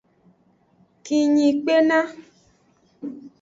Kinyi 1.05 1.47
kpena. 1.61 1.99